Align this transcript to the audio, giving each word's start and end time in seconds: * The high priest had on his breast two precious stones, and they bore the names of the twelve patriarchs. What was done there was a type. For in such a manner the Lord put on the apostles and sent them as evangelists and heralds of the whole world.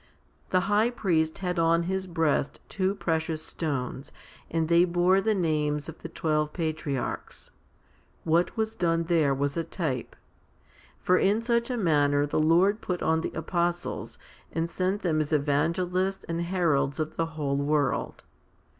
* 0.27 0.35
The 0.49 0.61
high 0.61 0.89
priest 0.89 1.37
had 1.45 1.59
on 1.59 1.83
his 1.83 2.07
breast 2.07 2.59
two 2.69 2.95
precious 2.95 3.43
stones, 3.43 4.11
and 4.49 4.67
they 4.67 4.83
bore 4.83 5.21
the 5.21 5.35
names 5.35 5.87
of 5.87 5.99
the 6.01 6.09
twelve 6.09 6.53
patriarchs. 6.53 7.51
What 8.23 8.57
was 8.57 8.73
done 8.73 9.03
there 9.03 9.31
was 9.35 9.55
a 9.55 9.63
type. 9.63 10.15
For 11.03 11.19
in 11.19 11.43
such 11.43 11.69
a 11.69 11.77
manner 11.77 12.25
the 12.25 12.39
Lord 12.39 12.81
put 12.81 13.03
on 13.03 13.21
the 13.21 13.31
apostles 13.35 14.17
and 14.51 14.71
sent 14.71 15.03
them 15.03 15.19
as 15.19 15.31
evangelists 15.31 16.23
and 16.27 16.41
heralds 16.41 16.99
of 16.99 17.15
the 17.15 17.27
whole 17.37 17.57
world. 17.57 18.23